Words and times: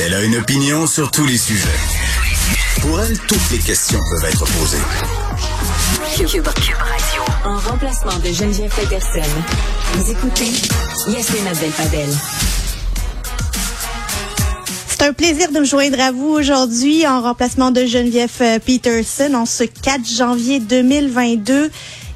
Elle 0.00 0.14
a 0.14 0.22
une 0.22 0.36
opinion 0.36 0.86
sur 0.86 1.10
tous 1.10 1.24
les 1.24 1.38
sujets. 1.38 1.68
Pour 2.82 3.00
elle, 3.00 3.18
toutes 3.20 3.50
les 3.52 3.58
questions 3.58 3.98
peuvent 4.10 4.30
être 4.30 4.44
posées. 4.44 4.78
Cube, 6.16 6.46
Radio. 6.46 6.76
En 7.44 7.58
remplacement 7.58 8.18
de 8.18 8.32
Geneviève 8.32 8.70
Peterson. 8.74 9.28
Vous 9.94 10.10
écoutez 10.10 10.50
Yasmina 11.08 11.50
Abdel-Fadel. 11.50 12.08
C'est 14.88 15.02
un 15.04 15.12
plaisir 15.12 15.50
de 15.52 15.60
me 15.60 15.64
joindre 15.64 16.00
à 16.00 16.12
vous 16.12 16.28
aujourd'hui 16.28 17.06
en 17.06 17.22
remplacement 17.22 17.70
de 17.70 17.86
Geneviève 17.86 18.30
euh, 18.40 18.58
Peterson 18.58 19.32
en 19.34 19.46
ce 19.46 19.64
4 19.64 20.06
janvier 20.06 20.60
2022. 20.60 21.70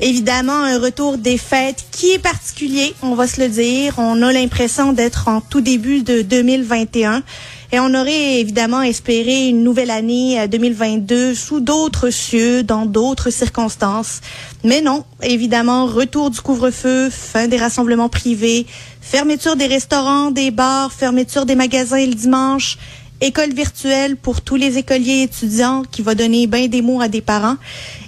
Évidemment, 0.04 0.64
un 0.64 0.80
retour 0.80 1.16
des 1.16 1.38
fêtes 1.38 1.84
qui 1.92 2.10
est 2.10 2.18
particulier, 2.18 2.92
on 3.02 3.14
va 3.14 3.28
se 3.28 3.40
le 3.40 3.48
dire. 3.48 3.94
On 3.98 4.20
a 4.22 4.32
l'impression 4.32 4.92
d'être 4.92 5.28
en 5.28 5.40
tout 5.40 5.60
début 5.60 6.02
de 6.02 6.22
2021. 6.22 7.22
Et 7.70 7.78
on 7.78 7.94
aurait 7.94 8.40
évidemment 8.40 8.82
espéré 8.82 9.46
une 9.46 9.62
nouvelle 9.62 9.92
année 9.92 10.44
2022 10.48 11.14
euh, 11.14 11.34
sous 11.36 11.60
d'autres 11.60 12.10
cieux, 12.10 12.64
dans 12.64 12.84
d'autres 12.84 13.30
circonstances. 13.30 14.20
Mais 14.64 14.80
non, 14.80 15.04
évidemment, 15.22 15.86
retour 15.86 16.30
du 16.30 16.40
couvre-feu, 16.40 17.08
fin 17.08 17.46
des 17.46 17.56
rassemblements 17.56 18.08
privés, 18.08 18.66
fermeture 19.00 19.54
des 19.54 19.68
restaurants, 19.68 20.32
des 20.32 20.50
bars, 20.50 20.92
fermeture 20.92 21.46
des 21.46 21.54
magasins 21.54 22.04
le 22.04 22.14
dimanche, 22.14 22.76
école 23.22 23.54
virtuelle 23.54 24.16
pour 24.16 24.40
tous 24.40 24.56
les 24.56 24.78
écoliers 24.78 25.22
étudiants 25.22 25.84
qui 25.90 26.02
va 26.02 26.16
donner 26.16 26.48
bien 26.48 26.66
des 26.66 26.82
mots 26.82 27.00
à 27.00 27.08
des 27.08 27.20
parents. 27.20 27.56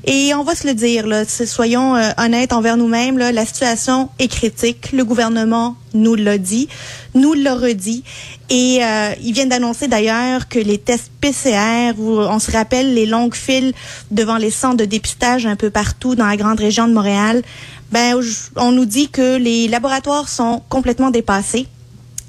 Et 0.05 0.35
on 0.35 0.43
va 0.43 0.57
se 0.57 0.67
le 0.67 0.75
dire, 0.75 1.07
là, 1.07 1.25
soyons 1.25 1.97
euh, 1.97 2.11
honnêtes 2.19 2.53
envers 2.53 2.77
nous-mêmes, 2.77 3.17
la 3.17 3.47
situation 3.47 4.11
est 4.19 4.29
critique. 4.29 4.91
Le 4.93 5.05
gouvernement 5.05 5.77
nous 5.95 6.17
l'a 6.17 6.37
dit, 6.37 6.69
nous 7.15 7.33
l'a 7.33 7.55
redit. 7.55 8.03
Et 8.51 8.81
euh, 8.83 9.13
ils 9.23 9.33
viennent 9.33 9.49
d'annoncer 9.49 9.87
d'ailleurs 9.87 10.49
que 10.49 10.59
les 10.59 10.79
tests 10.79 11.13
PCR, 11.21 11.93
où 11.97 12.19
on 12.19 12.41
se 12.41 12.51
rappelle 12.51 12.93
les 12.93 13.07
longues 13.07 13.37
files 13.37 13.73
devant 14.11 14.37
les 14.37 14.51
centres 14.51 14.77
de 14.79 14.85
dépistage 14.85 15.47
un 15.47 15.57
peu 15.57 15.71
partout 15.71 16.17
dans 16.17 16.27
la 16.27 16.37
grande 16.37 16.59
région 16.59 16.89
de 16.89 16.93
Montréal, 16.93 17.43
ben 17.93 18.21
on 18.57 18.73
nous 18.73 18.85
dit 18.85 19.09
que 19.09 19.37
les 19.37 19.69
laboratoires 19.69 20.29
sont 20.29 20.63
complètement 20.69 21.11
dépassés 21.11 21.69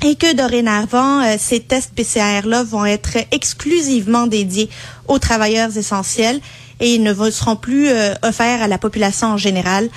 et 0.05 0.15
que 0.15 0.35
dorénavant, 0.35 1.23
euh, 1.23 1.35
ces 1.39 1.59
tests 1.59 1.91
PCR-là 1.95 2.61
vont 2.61 2.85
être 2.85 3.17
exclusivement 3.31 4.27
dédiés 4.27 4.69
aux 5.07 5.17
travailleurs 5.17 5.75
essentiels 5.75 6.39
et 6.79 6.99
ne 6.99 7.11
seront 7.31 7.55
plus 7.55 7.89
euh, 7.89 8.13
offerts 8.21 8.61
à 8.61 8.67
la 8.67 8.77
population 8.77 9.29
en 9.29 9.37
général. 9.37 9.89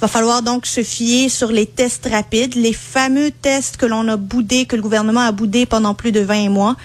Va 0.00 0.06
falloir 0.06 0.42
donc 0.42 0.66
se 0.66 0.84
fier 0.84 1.28
sur 1.28 1.50
les 1.50 1.66
tests 1.66 2.06
rapides, 2.08 2.54
les 2.54 2.74
fameux 2.74 3.32
tests 3.32 3.76
que 3.76 3.86
l'on 3.86 4.06
a 4.06 4.16
boudés, 4.16 4.66
que 4.66 4.76
le 4.76 4.82
gouvernement 4.82 5.22
a 5.22 5.32
boudés 5.32 5.66
pendant 5.66 5.94
plus 5.94 6.12
de 6.12 6.20
20 6.20 6.48
mois, 6.48 6.76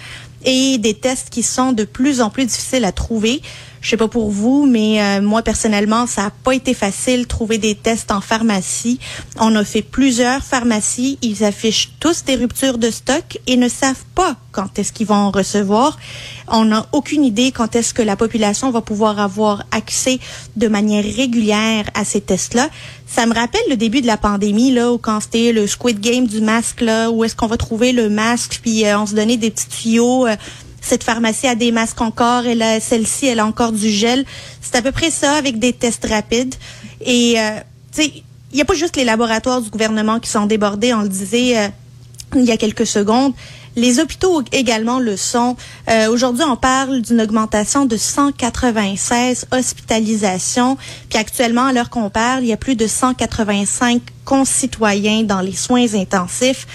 et 0.44 0.80
des 0.80 0.96
tests 0.96 1.30
qui 1.30 1.44
sont 1.44 1.74
de 1.74 1.84
plus 1.84 2.20
en 2.20 2.32
plus 2.32 2.46
difficiles 2.46 2.86
à 2.86 2.92
trouver. 2.92 3.44
Je 3.82 3.90
sais 3.90 3.98
pas 3.98 4.08
pour 4.08 4.30
vous, 4.30 4.68
mais 4.68 5.02
euh, 5.02 5.22
moi 5.22 5.42
personnellement, 5.42 6.06
ça 6.06 6.26
a 6.26 6.30
pas 6.30 6.54
été 6.54 6.76
facile 6.76 7.26
trouver 7.26 7.58
des 7.58 7.74
tests 7.74 8.12
en 8.12 8.22
pharmacie. 8.22 9.00
On 9.40 9.56
a 9.56 9.64
fait 9.64 9.82
plusieurs 9.82 10.44
pharmacies, 10.44 11.18
ils 11.24 11.44
affichent 11.44 11.92
tous 12.00 12.24
des 12.24 12.36
ruptures 12.36 12.78
de 12.78 12.92
stock 12.92 13.40
et 13.48 13.58
ne 13.58 13.68
savent 13.68 14.06
pas 14.14 14.36
quand 14.52 14.78
est-ce 14.78 14.94
qu'ils 14.94 15.08
vont 15.08 15.16
en 15.16 15.32
recevoir. 15.32 15.98
On 16.48 16.66
n'a 16.66 16.86
aucune 16.92 17.24
idée 17.24 17.52
quand 17.52 17.76
est-ce 17.76 17.94
que 17.94 18.04
la 18.04 18.16
population 18.16 18.70
va 18.70 18.82
pouvoir 18.82 19.20
avoir 19.20 19.64
accès 19.72 20.20
de 20.58 20.68
manière 20.68 21.04
régulière 21.04 21.86
à 21.96 22.06
ces 22.06 22.22
tests-là. 22.22 22.70
Ça 23.08 23.26
me 23.26 23.34
rappelle 23.34 23.62
le 23.70 23.78
début 23.78 24.02
de 24.02 24.08
la 24.08 24.18
pandémie, 24.18 24.72
là, 24.72 24.92
où 24.92 24.98
quand 24.98 25.22
c'était 25.22 25.52
le 25.52 25.66
Squid 25.66 26.00
Game 26.00 26.28
du 26.28 26.40
masque, 26.42 26.82
là, 26.82 27.10
où 27.10 27.24
est-ce 27.24 27.36
qu'on 27.36 27.48
va 27.48 27.58
trouver 27.58 27.94
le 27.94 28.10
masque, 28.10 28.60
puis 28.62 28.86
euh, 28.86 29.00
on 29.00 29.06
se 29.06 29.16
donnait 29.16 29.38
des 29.38 29.50
petits 29.50 29.68
tuyaux. 29.68 30.28
Euh, 30.28 30.36
cette 30.82 31.04
pharmacie 31.04 31.48
a 31.48 31.56
des 31.56 31.72
masques 31.72 32.02
encore, 32.02 32.46
et 32.46 32.58
celle-ci, 32.82 33.28
elle 33.28 33.40
a 33.40 33.46
encore 33.46 33.72
du 33.72 33.90
gel. 33.90 34.26
C'est 34.62 34.76
à 34.76 34.82
peu 34.82 34.92
près 34.92 35.12
ça 35.12 35.34
avec 35.34 35.60
des 35.60 35.74
tests 35.74 36.06
rapides. 36.06 36.56
Et, 37.00 37.40
euh, 37.40 37.52
tu 37.94 38.04
sais, 38.04 38.12
il 38.52 38.56
n'y 38.56 38.62
a 38.62 38.66
pas 38.66 38.74
juste 38.74 38.98
les 38.98 39.06
laboratoires 39.06 39.62
du 39.62 39.70
gouvernement 39.70 40.20
qui 40.20 40.30
sont 40.30 40.46
débordés, 40.46 40.94
on 40.94 41.04
le 41.04 41.10
disait 41.10 41.58
euh, 41.58 41.68
il 42.36 42.44
y 42.44 42.52
a 42.52 42.58
quelques 42.58 42.86
secondes. 42.86 43.34
Les 43.78 44.00
hôpitaux 44.00 44.42
également 44.52 45.00
le 45.00 45.16
sont. 45.16 45.56
Euh, 45.90 46.10
aujourd'hui, 46.10 46.44
on 46.44 46.58
parle 46.58 47.02
d'une 47.02 47.22
augmentation 47.22 47.86
de 47.86 47.96
196 47.96 49.48
hospitalisations. 49.52 50.78
Puis 51.10 51.18
actuellement, 51.18 51.68
à 51.68 51.74
l'heure 51.74 51.90
qu'on 51.90 52.10
parle, 52.10 52.44
il 52.44 52.48
y 52.48 52.54
a 52.54 52.58
plus 52.58 52.76
de 52.76 52.86
185 52.86 54.02
concitoyens 54.26 55.24
dans 55.24 55.40
les 55.40 55.56
soins 55.56 55.94
intensifs. 55.94 56.68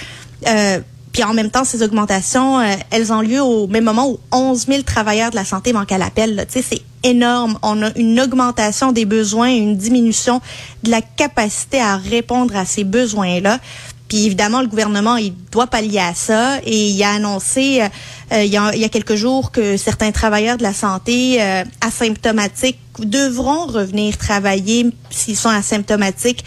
Euh, 0.47 0.81
puis 1.17 1.25
en 1.25 1.33
même 1.33 1.51
temps, 1.51 1.65
ces 1.65 1.83
augmentations, 1.83 2.61
euh, 2.61 2.75
elles 2.91 3.11
ont 3.11 3.23
lieu 3.23 3.41
au 3.41 3.67
même 3.69 3.85
moment 3.85 4.07
où 4.07 4.19
11 4.33 4.67
000 4.67 4.83
travailleurs 4.83 5.31
de 5.31 5.37
la 5.37 5.47
santé 5.47 5.73
manquent 5.73 5.93
à 5.93 5.97
l'appel. 5.97 6.45
Tu 6.53 6.61
sais, 6.61 6.67
c'est 6.69 7.09
énorme. 7.09 7.59
On 7.63 7.83
a 7.83 7.89
une 7.97 8.21
augmentation 8.21 8.93
des 8.93 9.07
besoins, 9.07 9.49
une 9.49 9.79
diminution 9.79 10.43
de 10.83 10.91
la 10.91 11.01
capacité 11.01 11.81
à 11.81 11.97
répondre 11.97 12.55
à 12.55 12.67
ces 12.67 12.85
besoins-là. 12.85 13.61
Puis 14.09 14.27
évidemment, 14.27 14.61
le 14.61 14.67
gouvernement, 14.67 15.17
il 15.17 15.33
doit 15.51 15.69
pallier 15.69 16.01
à 16.01 16.13
ça 16.13 16.59
et 16.63 16.91
il 16.91 17.03
a 17.03 17.13
annoncé 17.13 17.81
euh, 17.81 18.43
il, 18.45 18.53
y 18.53 18.59
a, 18.59 18.71
il, 18.75 18.81
y 18.83 18.85
a, 18.85 18.91
quelques 18.91 19.15
jours 19.15 19.53
que 19.53 19.79
certains 19.79 20.13
travailleurs 20.13 20.59
de 20.59 20.65
la 20.65 20.75
santé 20.75 21.39
euh, 21.41 21.65
asymptomatiques 21.81 22.79
devront 22.99 23.65
revenir 23.67 24.19
travailler 24.19 24.91
s'ils 25.09 25.37
sont 25.37 25.49
asymptomatiques 25.49 26.45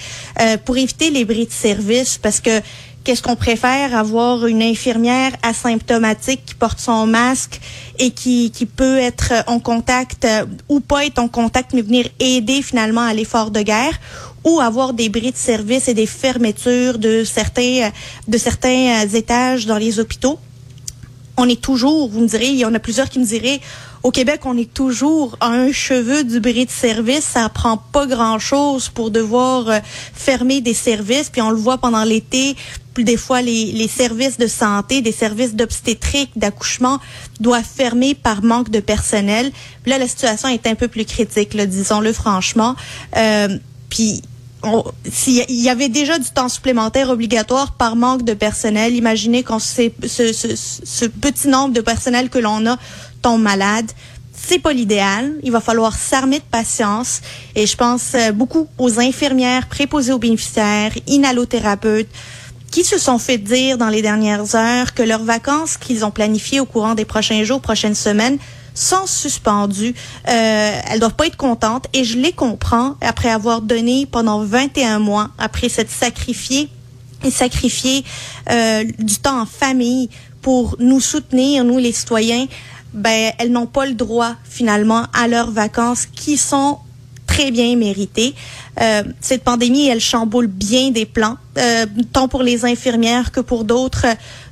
pour 0.66 0.78
éviter 0.78 1.12
les 1.12 1.24
bris 1.24 1.46
de 1.46 1.52
service 1.52 2.18
parce 2.18 2.40
que 2.40 2.62
Qu'est-ce 3.09 3.24
qu'on 3.24 3.36
préfère 3.36 3.97
avoir 3.97 4.46
une 4.46 4.62
infirmière 4.62 5.31
asymptomatique 5.42 6.46
qui 6.46 6.53
porte 6.53 6.78
son 6.80 7.08
masque 7.08 7.59
et 7.97 8.12
qui, 8.12 8.52
qui 8.52 8.68
peut 8.68 9.00
être 9.00 9.34
en 9.47 9.59
contact 9.59 10.25
euh, 10.25 10.46
ou 10.68 10.80
pas 10.80 11.08
être 11.08 11.18
en 11.18 11.28
contact 11.28 11.74
mais 11.74 11.81
venir 11.81 12.08
aider 12.20 12.62
finalement 12.62 13.02
à 13.02 13.16
l'effort 13.16 13.50
de 13.50 13.64
guerre 13.64 14.00
ou 14.44 14.59
avoir 14.59 14.94
des 14.94 15.09
bris 15.09 15.31
de 15.31 15.38
service 15.38 15.88
et 15.88 15.96
des 15.96 16.06
fermetures 16.06 17.00
de 17.00 17.24
certains 17.24 17.88
euh, 17.88 17.90
de 18.28 18.38
certains 18.38 19.03
euh, 19.03 19.16
étages 19.16 19.66
dans 19.66 19.80
les 19.80 20.00
hôpitaux? 20.00 20.38
On 21.42 21.48
est 21.48 21.62
toujours, 21.62 22.10
vous 22.10 22.20
me 22.20 22.28
direz, 22.28 22.48
il 22.48 22.58
y 22.58 22.66
en 22.66 22.74
a 22.74 22.80
plusieurs 22.80 23.08
qui 23.08 23.18
me 23.18 23.26
diraient 23.26 23.62
au 24.04 24.12
Québec, 24.12 24.42
on 24.46 24.58
est 24.58 24.74
toujours 24.74 25.38
à 25.40 25.48
un 25.48 25.72
cheveu 25.72 26.26
du 26.26 26.42
bris 26.42 26.66
de 26.66 26.72
service. 26.72 27.24
Ça 27.24 27.48
prend 27.48 27.78
pas 27.78 28.06
grand-chose 28.08 28.90
pour 28.90 29.10
devoir 29.10 29.82
fermer 30.14 30.60
des 30.60 30.74
services. 30.74 31.30
Puis 31.30 31.42
on 31.42 31.50
le 31.50 31.58
voit 31.58 31.78
pendant 31.78 32.04
l'été, 32.04 32.56
des 32.98 33.18
fois 33.18 33.42
les, 33.42 33.88
services 33.88 34.38
de 34.38 34.48
santé, 34.48 35.02
des 35.02 35.12
services 35.12 35.56
d'obstétrique, 35.56 36.32
d'accouchement 36.36 37.00
doivent 37.40 37.64
fermer 37.64 38.16
par 38.16 38.44
manque 38.44 38.70
de 38.70 38.80
personnel. 38.82 39.52
là, 39.86 39.98
la 39.98 40.08
situation 40.08 40.50
est 40.50 40.68
un 40.68 40.76
peu 40.76 40.88
plus 40.88 41.06
critique, 41.06 41.56
disons-le 41.56 42.14
franchement. 42.14 42.76
Euh, 43.16 43.58
puis 43.90 44.22
s'il 45.09 45.50
y 45.50 45.70
avait 45.70 45.90
déjà 45.90 46.20
du 46.20 46.30
temps 46.30 46.50
supplémentaire 46.50 47.09
obligatoire 47.09 47.74
par 47.74 47.96
manque 47.96 48.24
de 48.24 48.34
personnel, 48.34 48.94
imaginez 48.94 49.44
quand 49.44 49.59
ce, 49.59 49.90
ce, 50.03 51.06
petit 51.06 51.47
nombre 51.47 51.74
de 51.74 51.81
personnel 51.81 52.30
que 52.30 52.40
l'on 52.40 52.66
a 52.66 52.78
tombe 53.22 53.42
malade. 53.42 53.90
C'est 54.34 54.59
pas 54.59 54.74
l'idéal. 54.74 55.34
Il 55.44 55.52
va 55.52 55.59
falloir 55.59 55.96
s'armer 55.96 56.40
de 56.40 56.44
patience. 56.44 57.22
Et 57.56 57.68
je 57.68 57.75
pense 57.75 58.14
euh, 58.16 58.31
beaucoup 58.31 58.68
aux 58.78 59.00
infirmières 59.00 59.68
préposées 59.68 60.14
aux 60.14 60.18
bénéficiaires, 60.18 60.94
inhalothérapeutes, 61.08 62.09
qui 62.72 62.84
se 62.84 62.97
sont 62.97 63.18
fait 63.18 63.38
dire 63.38 63.78
dans 63.78 63.90
les 63.90 64.02
dernières 64.02 64.56
heures 64.56 64.94
que 64.94 65.03
leurs 65.03 65.24
vacances 65.24 65.78
qu'ils 65.78 66.06
ont 66.06 66.12
planifiées 66.12 66.59
au 66.59 66.66
courant 66.66 66.96
des 66.96 67.06
prochains 67.06 67.44
jours, 67.44 67.62
prochaines 67.62 67.96
semaines, 67.96 68.38
sont 68.79 69.06
suspendues. 69.06 69.94
Euh, 70.28 70.81
elles 70.90 71.00
doivent 71.00 71.16
pas 71.16 71.28
être 71.28 71.38
contentes 71.38 71.88
et 71.94 72.03
je 72.03 72.17
les 72.17 72.31
comprends 72.31 72.95
après 73.01 73.29
avoir 73.29 73.62
donné 73.62 74.06
pendant 74.06 74.44
21 74.44 75.00
mois, 75.00 75.29
après 75.38 75.69
s'être 75.69 75.91
sacrifié 75.91 76.69
et 77.23 77.31
sacrifié 77.31 78.03
euh, 78.49 78.85
du 78.97 79.17
temps 79.17 79.41
en 79.41 79.46
famille 79.46 80.09
pour 80.41 80.78
nous 80.79 81.02
soutenir, 81.02 81.66
nous 81.66 81.78
les 81.78 81.91
citoyens. 81.91 82.46
Ben, 82.93 83.34
elles 83.37 83.52
n'ont 83.52 83.67
pas 83.67 83.85
le 83.85 83.93
droit 83.93 84.35
finalement 84.43 85.05
à 85.14 85.28
leurs 85.28 85.52
vacances 85.52 86.05
qui 86.05 86.37
sont 86.37 86.79
très 87.28 87.52
bien 87.52 87.75
méritées. 87.75 88.34
Euh, 88.82 89.03
cette 89.22 89.43
pandémie, 89.43 89.87
elle 89.87 89.99
chamboule 89.99 90.47
bien 90.47 90.90
des 90.90 91.05
plans, 91.05 91.37
euh, 91.58 91.85
tant 92.11 92.28
pour 92.28 92.41
les 92.41 92.66
infirmières 92.66 93.32
que 93.32 93.41
pour 93.41 93.66
d'autres 93.66 94.08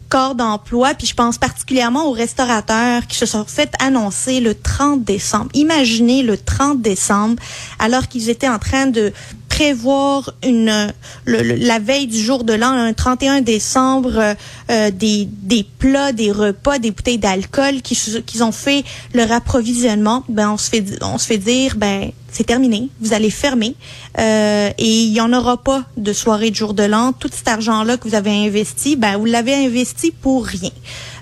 corps 0.10 0.36
d'emploi. 0.36 0.94
Puis 0.94 1.08
je 1.08 1.14
pense 1.14 1.38
particulièrement 1.38 2.08
aux 2.08 2.12
restaurateurs 2.12 3.06
qui 3.08 3.18
se 3.18 3.26
sont 3.26 3.46
fait 3.46 3.72
annoncer 3.80 4.40
le 4.40 4.56
30 4.56 5.04
décembre. 5.04 5.50
Imaginez 5.54 6.24
le 6.24 6.38
30 6.38 6.82
décembre, 6.82 7.42
alors 7.80 8.08
qu'ils 8.08 8.30
étaient 8.30 8.50
en 8.50 8.60
train 8.60 8.88
de 8.88 9.14
prévoir 9.58 10.34
une 10.44 10.94
la 11.26 11.80
veille 11.80 12.06
du 12.06 12.20
jour 12.20 12.44
de 12.44 12.54
l'an, 12.54 12.70
un 12.70 12.94
31 12.94 13.42
décembre, 13.42 14.36
euh, 14.70 14.92
des, 14.92 15.28
des 15.32 15.66
plats, 15.80 16.12
des 16.12 16.32
repas, 16.32 16.78
des 16.78 16.92
bouteilles 16.92 17.18
d'alcool 17.18 17.82
qui 17.82 17.98
qu'ils 18.26 18.44
ont 18.44 18.52
fait 18.52 18.84
leur 19.16 19.32
approvisionnement. 19.32 20.24
Ben 20.30 20.52
on 20.52 20.58
se 20.58 20.70
fait 20.70 20.86
on 21.02 21.18
se 21.18 21.26
fait 21.26 21.40
dire 21.40 21.76
ben 21.76 22.12
c'est 22.32 22.44
terminé. 22.44 22.90
Vous 23.02 23.14
allez 23.14 23.32
fermer 23.32 23.74
euh, 24.20 24.70
et 24.78 25.02
il 25.06 25.12
n'y 25.12 25.22
en 25.22 25.34
aura 25.34 25.58
pas 25.58 25.86
de 25.98 26.14
soirée 26.14 26.52
de 26.52 26.56
jour 26.56 26.76
de 26.76 26.84
l'an. 26.84 27.12
Tout 27.12 27.30
cet 27.34 27.48
argent-là 27.48 27.98
que 27.98 28.08
vous 28.08 28.14
avez 28.14 28.46
investi, 28.46 28.96
ben 28.96 29.18
vous 29.18 29.26
l'avez 29.26 29.56
investi 29.56 30.12
pour 30.12 30.46
rien. 30.46 30.70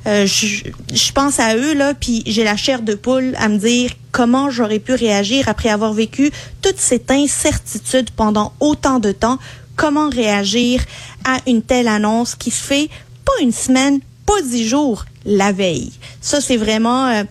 Euh, 0.08 0.28
je, 0.28 1.12
pense 1.14 1.40
à 1.40 1.56
eux 1.56 1.74
là, 1.74 1.94
puis 1.94 2.22
j'ai 2.28 2.44
la 2.44 2.56
chair 2.56 2.82
de 2.84 2.94
poule 2.94 3.34
à 3.38 3.48
me 3.48 3.58
dire 3.58 3.92
comment 4.12 4.52
j'aurais 4.52 4.80
pu 4.80 4.94
réagir 4.94 5.50
après 5.50 5.70
avoir 5.70 5.94
vécu 5.94 6.32
toute 6.62 6.78
cette 6.78 7.10
incertitude 7.10 8.12
pendant 8.12 8.54
autant 8.60 9.00
de 9.00 9.12
temps. 9.12 9.40
Comment 9.76 10.10
réagir 10.10 10.82
à 11.26 11.38
une 11.48 11.64
telle 11.64 11.88
annonce 11.88 12.36
qui 12.36 12.52
se 12.52 12.64
fait 12.64 12.90
pas 13.26 13.34
une 13.42 13.52
semaine, 13.52 14.00
pas 14.26 14.42
dix 14.44 14.68
jours, 14.68 15.06
la 15.26 15.52
veille? 15.52 15.92
Ça 16.22 16.40
c'est 16.40 16.58
vraiment 16.58 17.08
euh, 17.08 17.24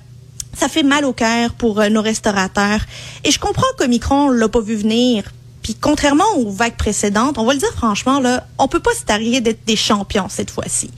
ça 0.56 0.68
fait 0.68 0.82
mal 0.82 1.04
au 1.04 1.12
cœur 1.12 1.52
pour 1.52 1.80
euh, 1.80 1.88
nos 1.88 2.02
restaurateurs. 2.02 2.80
Et 3.24 3.30
je 3.30 3.38
comprends 3.38 3.62
que 3.78 3.84
Micron 3.84 4.30
l'a 4.30 4.48
pas 4.48 4.60
vu 4.60 4.74
venir. 4.74 5.24
Puis 5.64 5.74
contrairement 5.74 6.26
aux 6.36 6.50
vagues 6.50 6.76
précédentes, 6.76 7.38
on 7.38 7.46
va 7.46 7.54
le 7.54 7.58
dire 7.58 7.72
franchement, 7.74 8.20
là, 8.20 8.46
on 8.58 8.68
peut 8.68 8.80
pas 8.80 8.92
se 8.92 9.02
targuer 9.02 9.40
d'être 9.40 9.64
des 9.64 9.76
champions 9.76 10.26
cette 10.28 10.50
fois-ci. 10.50 10.90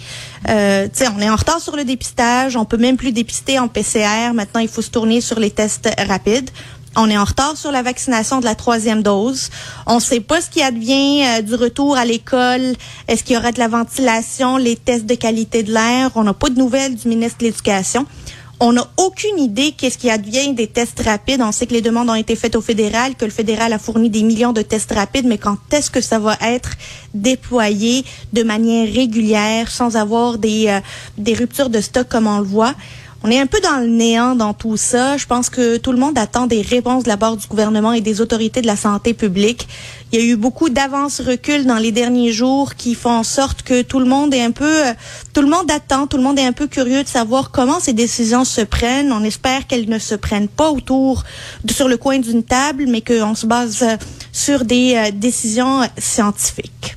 Euh, 0.48 0.88
on 1.16 1.20
est 1.20 1.30
en 1.30 1.36
retard 1.36 1.60
sur 1.60 1.76
le 1.76 1.84
dépistage, 1.84 2.56
on 2.56 2.64
peut 2.64 2.76
même 2.76 2.96
plus 2.96 3.12
dépister 3.12 3.60
en 3.60 3.68
PCR. 3.68 4.32
Maintenant, 4.34 4.60
il 4.60 4.66
faut 4.66 4.82
se 4.82 4.90
tourner 4.90 5.20
sur 5.20 5.38
les 5.38 5.52
tests 5.52 5.88
rapides. 6.08 6.50
On 6.96 7.08
est 7.08 7.16
en 7.16 7.24
retard 7.24 7.56
sur 7.56 7.70
la 7.70 7.82
vaccination 7.82 8.40
de 8.40 8.44
la 8.44 8.56
troisième 8.56 9.04
dose. 9.04 9.50
On 9.86 9.96
ne 9.96 10.00
sait 10.00 10.18
pas 10.18 10.40
ce 10.40 10.50
qui 10.50 10.62
advient 10.62 11.22
euh, 11.24 11.42
du 11.42 11.54
retour 11.54 11.96
à 11.96 12.04
l'école. 12.04 12.74
Est-ce 13.06 13.22
qu'il 13.22 13.36
y 13.36 13.38
aura 13.38 13.52
de 13.52 13.60
la 13.60 13.68
ventilation, 13.68 14.56
les 14.56 14.74
tests 14.74 15.06
de 15.06 15.14
qualité 15.14 15.62
de 15.62 15.72
l'air? 15.72 16.10
On 16.16 16.24
n'a 16.24 16.34
pas 16.34 16.48
de 16.48 16.58
nouvelles 16.58 16.96
du 16.96 17.06
ministre 17.06 17.38
de 17.38 17.44
l'Éducation. 17.44 18.04
On 18.58 18.72
n'a 18.72 18.86
aucune 18.96 19.38
idée 19.38 19.72
qu'est-ce 19.72 19.98
qui 19.98 20.08
advient 20.08 20.54
des 20.54 20.66
tests 20.66 21.02
rapides. 21.04 21.42
On 21.42 21.52
sait 21.52 21.66
que 21.66 21.74
les 21.74 21.82
demandes 21.82 22.08
ont 22.08 22.14
été 22.14 22.34
faites 22.36 22.56
au 22.56 22.62
fédéral, 22.62 23.14
que 23.14 23.26
le 23.26 23.30
fédéral 23.30 23.74
a 23.74 23.78
fourni 23.78 24.08
des 24.08 24.22
millions 24.22 24.54
de 24.54 24.62
tests 24.62 24.92
rapides, 24.92 25.26
mais 25.26 25.36
quand 25.36 25.58
est-ce 25.74 25.90
que 25.90 26.00
ça 26.00 26.18
va 26.18 26.38
être 26.40 26.70
déployé 27.12 28.06
de 28.32 28.42
manière 28.42 28.90
régulière, 28.90 29.70
sans 29.70 29.96
avoir 29.96 30.38
des, 30.38 30.68
euh, 30.68 30.80
des 31.18 31.34
ruptures 31.34 31.68
de 31.68 31.82
stock 31.82 32.08
comme 32.08 32.26
on 32.26 32.38
le 32.38 32.46
voit? 32.46 32.74
On 33.24 33.30
est 33.30 33.40
un 33.40 33.46
peu 33.46 33.58
dans 33.60 33.78
le 33.80 33.88
néant 33.88 34.36
dans 34.36 34.54
tout 34.54 34.76
ça. 34.76 35.16
Je 35.16 35.26
pense 35.26 35.50
que 35.50 35.78
tout 35.78 35.90
le 35.90 35.98
monde 35.98 36.16
attend 36.18 36.46
des 36.46 36.62
réponses 36.62 37.04
de 37.04 37.08
la 37.08 37.16
part 37.16 37.36
du 37.36 37.46
gouvernement 37.46 37.92
et 37.92 38.00
des 38.00 38.20
autorités 38.20 38.60
de 38.60 38.66
la 38.66 38.76
santé 38.76 39.14
publique. 39.14 39.66
Il 40.12 40.20
y 40.20 40.22
a 40.22 40.26
eu 40.26 40.36
beaucoup 40.36 40.68
d'avance-recul 40.68 41.66
dans 41.66 41.78
les 41.78 41.90
derniers 41.92 42.32
jours 42.32 42.74
qui 42.76 42.94
font 42.94 43.10
en 43.10 43.24
sorte 43.24 43.62
que 43.62 43.82
tout 43.82 43.98
le 43.98 44.04
monde 44.04 44.32
est 44.32 44.42
un 44.42 44.52
peu, 44.52 44.86
euh, 44.86 44.92
tout 45.32 45.42
le 45.42 45.48
monde 45.48 45.68
attend, 45.70 46.06
tout 46.06 46.16
le 46.16 46.22
monde 46.22 46.38
est 46.38 46.46
un 46.46 46.52
peu 46.52 46.68
curieux 46.68 47.02
de 47.02 47.08
savoir 47.08 47.50
comment 47.50 47.80
ces 47.80 47.92
décisions 47.92 48.44
se 48.44 48.60
prennent. 48.60 49.10
On 49.10 49.24
espère 49.24 49.66
qu'elles 49.66 49.88
ne 49.88 49.98
se 49.98 50.14
prennent 50.14 50.48
pas 50.48 50.70
autour, 50.70 51.24
sur 51.68 51.88
le 51.88 51.96
coin 51.96 52.18
d'une 52.18 52.44
table, 52.44 52.84
mais 52.86 53.00
qu'on 53.00 53.34
se 53.34 53.46
base 53.46 53.82
euh, 53.82 53.96
sur 54.30 54.64
des 54.64 54.94
euh, 54.94 55.10
décisions 55.12 55.80
scientifiques. 55.98 56.95